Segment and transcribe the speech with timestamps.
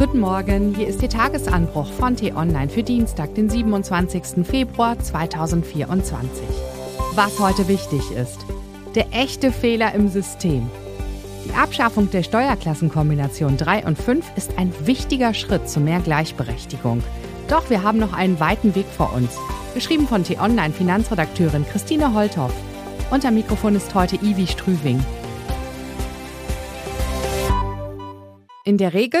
[0.00, 4.46] Guten Morgen, hier ist Ihr Tagesanbruch von T-Online für Dienstag, den 27.
[4.46, 6.42] Februar 2024.
[7.12, 8.38] Was heute wichtig ist.
[8.94, 10.70] Der echte Fehler im System.
[11.44, 17.04] Die Abschaffung der Steuerklassenkombination 3 und 5 ist ein wichtiger Schritt zu mehr Gleichberechtigung.
[17.48, 19.36] Doch wir haben noch einen weiten Weg vor uns.
[19.74, 22.54] Geschrieben von T-Online Finanzredakteurin Christine Holthoff.
[23.10, 25.04] Unter Mikrofon ist heute Ivi Strüving.
[28.64, 29.20] In der Regel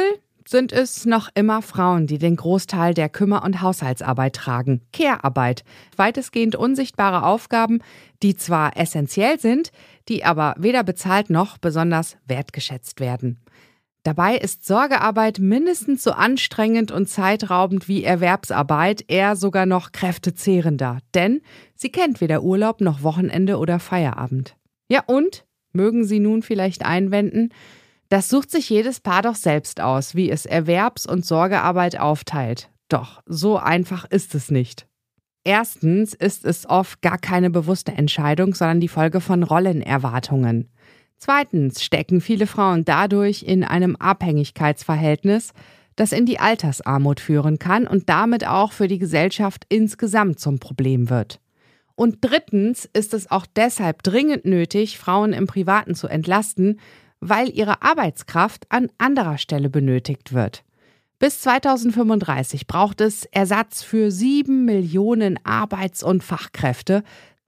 [0.50, 4.80] sind es noch immer Frauen, die den Großteil der Kümmer- und Haushaltsarbeit tragen.
[4.92, 5.62] Care-Arbeit,
[5.96, 7.78] weitestgehend unsichtbare Aufgaben,
[8.22, 9.70] die zwar essentiell sind,
[10.08, 13.38] die aber weder bezahlt noch besonders wertgeschätzt werden.
[14.02, 21.42] Dabei ist Sorgearbeit mindestens so anstrengend und zeitraubend wie Erwerbsarbeit, eher sogar noch kräftezehrender, denn
[21.76, 24.56] sie kennt weder Urlaub noch Wochenende oder Feierabend.
[24.88, 27.50] Ja und, mögen Sie nun vielleicht einwenden,
[28.10, 32.68] das sucht sich jedes Paar doch selbst aus, wie es Erwerbs- und Sorgearbeit aufteilt.
[32.88, 34.86] Doch so einfach ist es nicht.
[35.44, 40.68] Erstens ist es oft gar keine bewusste Entscheidung, sondern die Folge von Rollenerwartungen.
[41.16, 45.52] Zweitens stecken viele Frauen dadurch in einem Abhängigkeitsverhältnis,
[45.94, 51.10] das in die Altersarmut führen kann und damit auch für die Gesellschaft insgesamt zum Problem
[51.10, 51.40] wird.
[51.94, 56.80] Und drittens ist es auch deshalb dringend nötig, Frauen im Privaten zu entlasten,
[57.20, 60.64] weil ihre Arbeitskraft an anderer Stelle benötigt wird.
[61.18, 67.04] Bis 2035 braucht es Ersatz für sieben Millionen Arbeits- und Fachkräfte,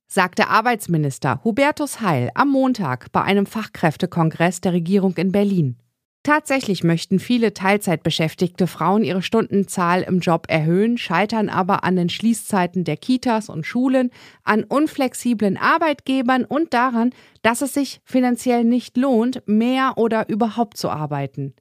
[0.06, 5.78] sagte Arbeitsminister Hubertus Heil am Montag bei einem Fachkräftekongress der Regierung in Berlin.
[6.25, 12.84] Tatsächlich möchten viele Teilzeitbeschäftigte Frauen ihre Stundenzahl im Job erhöhen, scheitern aber an den Schließzeiten
[12.84, 14.11] der Kitas und Schulen,
[14.45, 17.11] an unflexiblen Arbeitgebern und daran,
[17.43, 21.55] dass es sich finanziell nicht lohnt, mehr oder überhaupt zu arbeiten.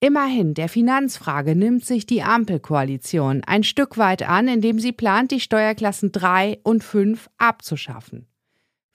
[0.00, 5.40] Immerhin, der Finanzfrage nimmt sich die Ampelkoalition ein Stück weit an, indem sie plant, die
[5.40, 8.26] Steuerklassen 3 und 5 abzuschaffen.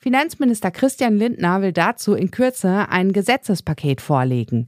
[0.03, 4.67] Finanzminister Christian Lindner will dazu in Kürze ein Gesetzespaket vorlegen.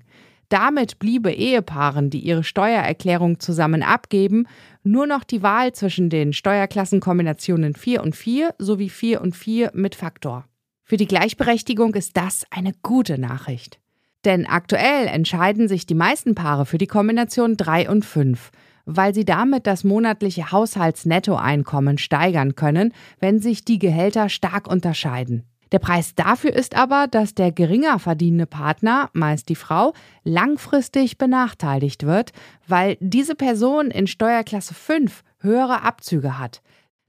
[0.50, 4.46] Damit bliebe Ehepaaren, die ihre Steuererklärung zusammen abgeben,
[4.84, 9.96] nur noch die Wahl zwischen den Steuerklassenkombinationen 4 und 4 sowie 4 und 4 mit
[9.96, 10.46] Faktor.
[10.84, 13.80] Für die Gleichberechtigung ist das eine gute Nachricht.
[14.26, 18.52] Denn aktuell entscheiden sich die meisten Paare für die Kombination 3 und 5,
[18.86, 25.44] weil sie damit das monatliche Haushaltsnettoeinkommen steigern können, wenn sich die Gehälter stark unterscheiden.
[25.74, 29.94] Der Preis dafür ist aber, dass der geringer verdienende Partner, meist die Frau,
[30.24, 32.32] langfristig benachteiligt wird,
[32.68, 36.62] weil diese Person in Steuerklasse 5 höhere Abzüge hat.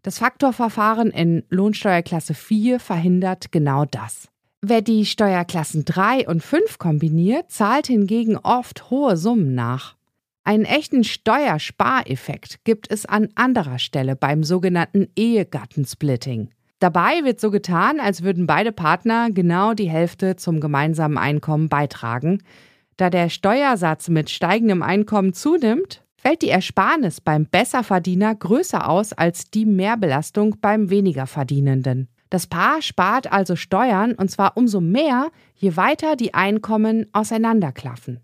[0.02, 4.28] Das Faktorverfahren in Lohnsteuerklasse 4 verhindert genau das.
[4.62, 9.94] Wer die Steuerklassen 3 und 5 kombiniert, zahlt hingegen oft hohe Summen nach.
[10.46, 16.50] Einen echten Steuerspareffekt gibt es an anderer Stelle beim sogenannten Ehegattensplitting.
[16.80, 22.42] Dabei wird so getan, als würden beide Partner genau die Hälfte zum gemeinsamen Einkommen beitragen.
[22.98, 29.50] Da der Steuersatz mit steigendem Einkommen zunimmt, fällt die Ersparnis beim Besserverdiener größer aus als
[29.50, 32.08] die Mehrbelastung beim Wenigerverdienenden.
[32.28, 38.20] Das Paar spart also Steuern und zwar umso mehr, je weiter die Einkommen auseinanderklaffen.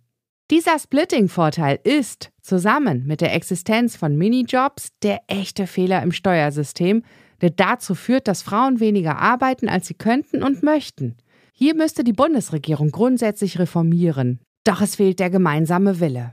[0.50, 7.05] Dieser Splitting-Vorteil ist, zusammen mit der Existenz von Minijobs, der echte Fehler im Steuersystem,
[7.41, 11.16] der dazu führt, dass Frauen weniger arbeiten, als sie könnten und möchten.
[11.53, 14.41] Hier müsste die Bundesregierung grundsätzlich reformieren.
[14.65, 16.33] Doch es fehlt der gemeinsame Wille.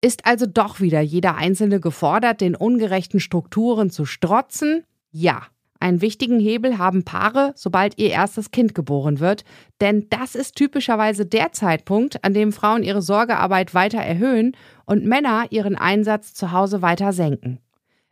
[0.00, 4.84] Ist also doch wieder jeder Einzelne gefordert, den ungerechten Strukturen zu strotzen?
[5.10, 5.42] Ja.
[5.80, 9.44] Einen wichtigen Hebel haben Paare, sobald ihr erstes Kind geboren wird,
[9.80, 15.46] denn das ist typischerweise der Zeitpunkt, an dem Frauen ihre Sorgearbeit weiter erhöhen und Männer
[15.50, 17.60] ihren Einsatz zu Hause weiter senken.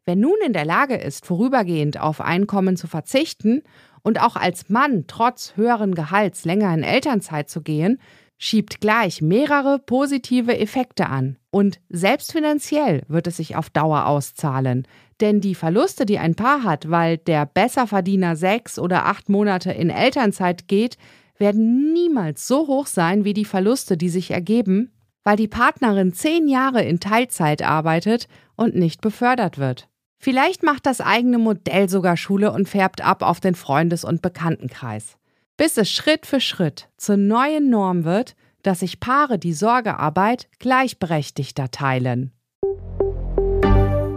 [0.04, 3.62] Wer nun in der Lage ist, vorübergehend auf Einkommen zu verzichten
[4.02, 7.98] und auch als Mann trotz höheren Gehalts länger in Elternzeit zu gehen,
[8.38, 11.36] schiebt gleich mehrere positive Effekte an.
[11.50, 14.86] Und selbst finanziell wird es sich auf Dauer auszahlen.
[15.20, 19.90] Denn die Verluste, die ein Paar hat, weil der Besserverdiener sechs oder acht Monate in
[19.90, 20.96] Elternzeit geht,
[21.38, 24.92] werden niemals so hoch sein wie die Verluste, die sich ergeben,
[25.22, 29.88] weil die Partnerin zehn Jahre in Teilzeit arbeitet und nicht befördert wird.
[30.18, 35.18] Vielleicht macht das eigene Modell sogar Schule und färbt ab auf den Freundes- und Bekanntenkreis.
[35.56, 41.70] Bis es Schritt für Schritt zur neuen Norm wird, dass sich Paare die Sorgearbeit gleichberechtigter
[41.70, 42.32] teilen.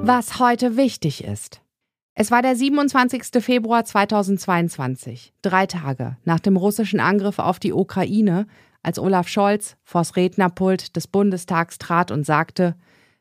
[0.02, 1.62] Was heute wichtig ist.
[2.16, 3.44] Es war der 27.
[3.44, 8.48] Februar 2022, drei Tage nach dem russischen Angriff auf die Ukraine,
[8.82, 12.76] als Olaf Scholz vors Rednerpult des Bundestags trat und sagte,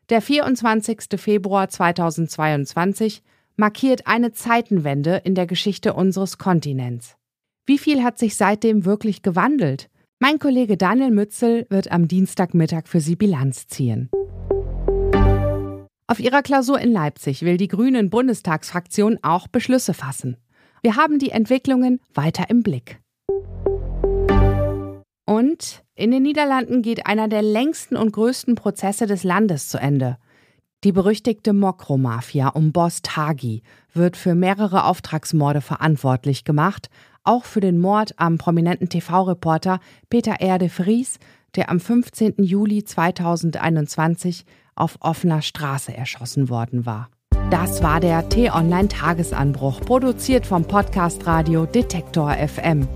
[0.09, 1.19] der 24.
[1.19, 3.21] Februar 2022
[3.57, 7.17] markiert eine Zeitenwende in der Geschichte unseres Kontinents.
[7.69, 9.89] Wie viel hat sich seitdem wirklich gewandelt?
[10.19, 14.09] Mein Kollege Daniel Mützel wird am Dienstagmittag für Sie Bilanz ziehen.
[16.07, 20.37] Auf ihrer Klausur in Leipzig will die Grünen Bundestagsfraktion auch Beschlüsse fassen.
[20.81, 23.01] Wir haben die Entwicklungen weiter im Blick.
[25.25, 30.17] Und in den Niederlanden geht einer der längsten und größten Prozesse des Landes zu Ende.
[30.83, 33.63] Die berüchtigte Mokro-Mafia um Boss Tagi
[33.93, 36.89] wird für mehrere Auftragsmorde verantwortlich gemacht,
[37.23, 39.79] auch für den Mord am prominenten TV-Reporter
[40.09, 41.17] Peter Erde Vries,
[41.55, 42.35] der am 15.
[42.37, 44.45] Juli 2021
[44.75, 47.09] auf offener Straße erschossen worden war.
[47.49, 52.87] Das war der T-Online-Tagesanbruch, produziert vom Podcast Radio Detektor FM.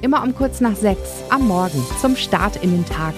[0.00, 3.14] Immer um kurz nach sechs am Morgen zum Start in den Tag.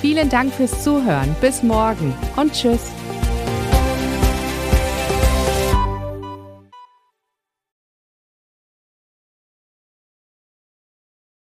[0.00, 1.34] Vielen Dank fürs Zuhören.
[1.40, 2.92] Bis morgen und tschüss.